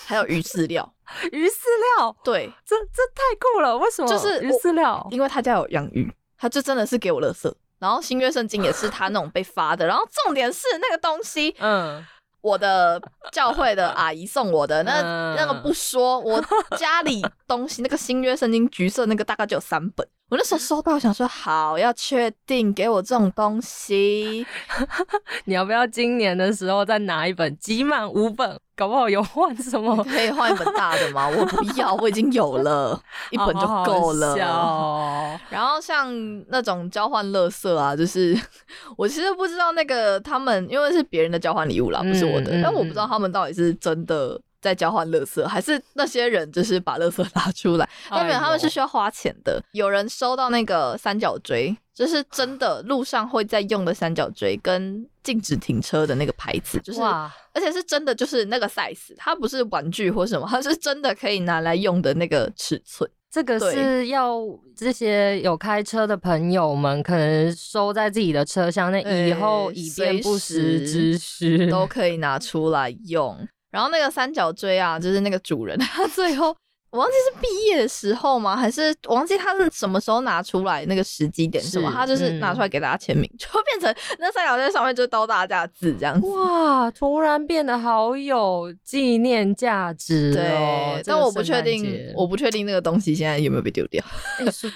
[0.05, 0.95] 还有鱼饲料，
[1.33, 1.63] 鱼饲
[1.99, 3.79] 料，对，这这太酷了。
[3.79, 4.07] 为什么？
[4.09, 7.57] 就是鱼饲料，因为他家有养鱼，他就真的是给我乐色。
[7.79, 12.07] 然后新约圣经也是他那种被发的，然后重点是那个东西，嗯，
[12.43, 13.01] 我的
[13.33, 15.01] 教会的阿姨送我的，那
[15.35, 16.45] 那个不说，我
[16.77, 20.07] 家里东西那个新约圣经橘色那个大概就有三本。
[20.33, 24.47] 我那时候收到，想说好要确定给我这种东西，
[25.45, 29.95] 你要不要今年的时候再拿一本，集满五本，搞不好有换什么？
[30.05, 31.29] 可以换一本大的吗？
[31.29, 34.35] 我不要，我已经有了一本就够了。
[35.53, 36.11] 然后像
[36.49, 38.35] 那种交换乐色啊，就是
[38.97, 44.41] 我其实不知道那个他们，因为是别人的交换礼物啦，不是我的，但我不知道他们到底是真的。
[44.63, 47.87] 在交换垃圾，还是那些人就是把垃圾拿出来？
[48.09, 49.63] 代表他们是需要花钱的。
[49.73, 63.11] 有人收到那个三角锥，就是真的 路上会在用的三角锥，跟禁止停车的那个牌子，就是而且是真的，就是那个 size，它不是玩具或什么，它是真的可以拿来用的那个尺寸。
[63.31, 64.43] 这个是要
[64.77, 73.49] 这些有开车的朋友们可能收在自己的车厢，内以后以便不时之需都可以拿出来用。
[73.73, 76.57] 然后那个三角锥啊，就是那个主人，他最后。
[76.93, 78.55] 我忘记是毕业的时候吗？
[78.55, 81.91] 还是我忘记他是什么时候拿出来那个时机点是吗？
[81.91, 86.27] 他就是拿出来给大家签名，就变成那三角在上面就刀大家字这样子。
[86.29, 91.01] 哇，突然变得好有纪念价值哦！
[91.07, 94.05] 但我不确定，我不确定那个东西现在有没有被丢掉。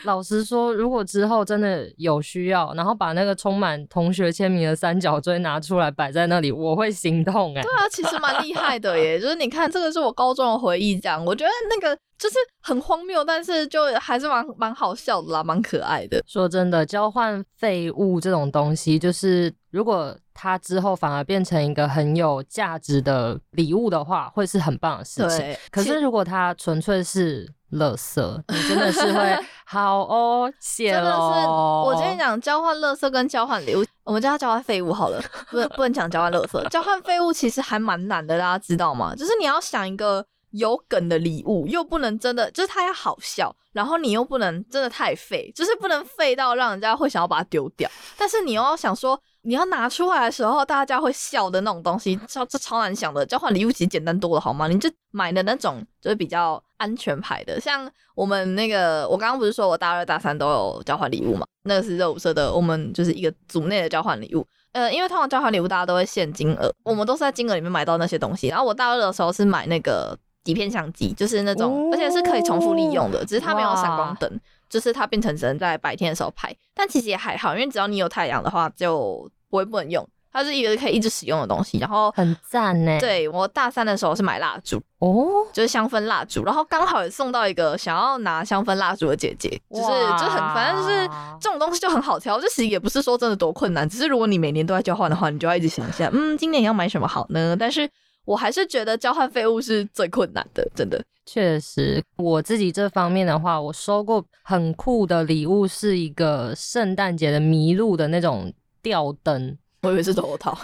[0.04, 7.60] 老实说，如果之后真的有需要，然后把那个充满同学签名的三角锥拿出来摆在那里，我会心痛哎。
[7.60, 9.20] 对啊，其实蛮厉害的耶。
[9.20, 11.98] 就是你看，这个是我高中的回忆，这样我觉得那个。
[12.18, 16.22] 就是很荒谬，但是就还是蛮蛮好笑的啦，蛮可爱的。
[16.26, 25.56] 说真的，交换废物这种东西，就是如果它之后反而变成一个很有价值的礼物的话，会是很棒的事情。
[25.70, 36.68] 可是如果它纯粹是垃圾，你真的是会好哦，谢真的是，我跟你讲，交换垃圾跟交换礼物，我们叫它交换废物好了，不不能讲交换垃圾。
[36.70, 39.14] 交换废物其实还蛮难的，大家知道吗？
[39.14, 40.24] 就是你要想一个。
[40.50, 47.90] 有梗的礼物又不能真的，就是它要好笑，然后你又不能真的太废，就是不能废到让人家会想要把它丢掉。
[48.16, 53.26] 但是你又要想说，你要拿出来的时候，大家会笑的那种东西，超这超难想的。
[53.26, 54.66] 交换礼物其实简单多了，好吗？
[54.68, 61.46] 你就买的那种就是比较安全牌的，像我们那个，我刚刚不是说我大二大三都有交换礼物嘛？
[61.64, 64.46] 那个是热舞社的，我们就是一个组内的交换礼物。
[64.72, 68.48] 呃，因为通常交换礼物大家都会限金额，我们都是在金额里面买到那些东西。
[68.48, 70.18] 然后我大二的时候是买那个。
[70.46, 74.40] 底片相机就是那种，而且是可以重复利用的，只是它没有闪光灯，
[74.70, 76.54] 就是它变成只能在白天的时候拍。
[76.72, 80.08] 但其实也还好，因为只要你有太阳的话，就不会不能用。
[80.32, 83.00] 它是一个可以一直使用的东西，然后很赞呢。
[83.00, 89.88] 对我大三的时候是买蜡烛哦，就是香氛蜡烛，然后刚好也送到一个想要拿香氛蜡烛的姐姐，就是
[90.18, 91.08] 就很反正就是
[91.40, 92.38] 这种东西就很好挑。
[92.38, 97.56] 就其实也不是说真的多困难，只是如果你每年都在交换的话，你就要一直想一下，嗯，今年要买什么好呢？
[97.58, 97.88] 但是。
[98.26, 101.02] 我还是觉得交换废物是最困难的，真的。
[101.24, 108.52] 确实，我自己这方面的话，我收过很酷的礼物，是一个圣诞节的麋鹿的那种
[108.82, 109.56] 吊灯。
[109.82, 110.56] 我以为是头套，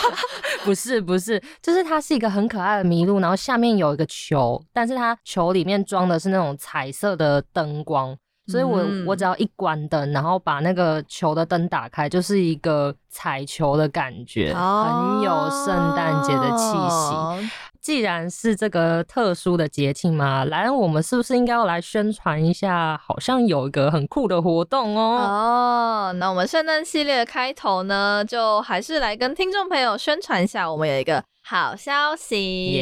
[0.64, 8.16] 不是不是，就是它是一个很可爱的麋鹿，然后下面有一个球，但是它球里面装的是那种彩色的灯光。
[8.48, 17.50] 所以，我我只要一关灯，然后把那个球的灯打开，就是一个彩球的感觉，很有圣诞节的气息。
[17.88, 23.00] 既然是这个特殊的节庆嘛，来，我们是不是应该要来宣传一下？
[23.02, 25.16] 好像有一个很酷的活动哦。
[25.16, 31.24] 哦，那我们圣诞系列的开头呢，就还是来跟听众朋友宣传一下，我们有一个。
[31.40, 32.78] 好消息，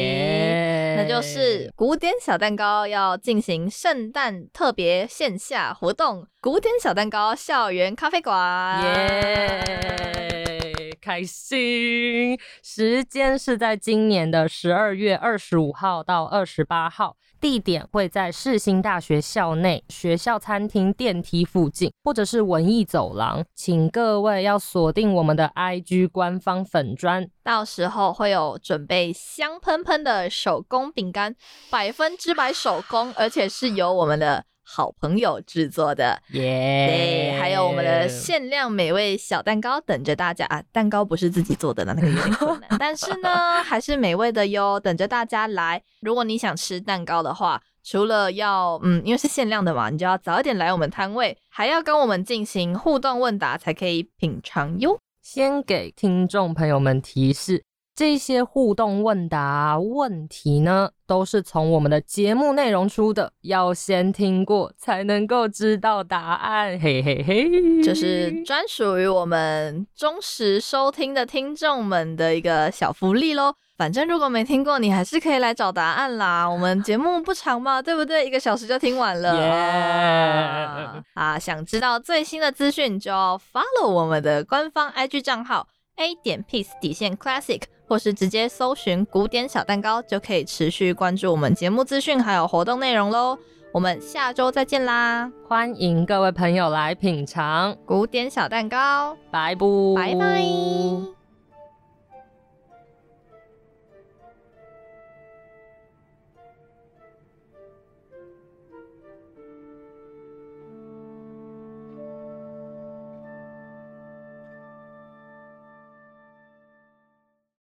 [0.97, 8.83] 那就是古典小蛋糕要进行圣诞特别线下活动——古典小蛋糕校园咖啡馆。
[8.83, 10.66] 耶，
[10.99, 12.37] 开心！
[12.63, 17.15] 时间是在今年的十二月二十五号到二十八号。
[17.39, 31.35] 地点会在世新大学校内学校餐厅电梯附近，或者是文艺走廊，请各位要锁定我们的 IG 官方粉砖，到时候会有准备香喷喷的手工饼干，
[31.69, 34.45] 百分之百手工，而且是由我们的。
[34.69, 37.31] 好朋友制作的，耶！
[37.31, 40.61] 对，还有我们的限量美味小蛋糕等着大家啊！
[40.73, 45.81] 蛋糕不是自己做的，那个有点困难，但是呢，还是美味的哟，等着大家来。
[46.01, 54.99] 如果你想吃蛋糕的话，除了要嗯，因为是限量的嘛，你就要早一点来我们摊位，还要跟我们进行互动问答才可以品尝哟。
[55.21, 57.63] 先给听众朋友们提示。
[57.97, 73.55] 这些互动问答问题呢，都是从我们的节目内容出的，要先听过才能够知道答案，嘿嘿嘿，这是专属于我们忠实收听的听众们的一个小福利喽。
[73.79, 76.47] 反正如果没听过，你还是可以来找答案啦。
[76.47, 78.27] 我们节目不长嘛，对不对？
[78.27, 81.01] 一个小时就听完了。
[81.15, 87.63] 啊，想知道最新的资讯，就要 follow 我们的官方 IG 账号 A 点 Peace 底线 Classic。
[87.87, 93.37] 或是直接搜寻“古典小蛋糕”，就可以持续关注我们节目资讯还有活动内容喽。
[93.73, 95.31] 我们下周再见啦！
[95.47, 99.65] 欢迎各位朋友来品尝古典小蛋糕，拜拜，
[99.95, 101.16] 拜拜。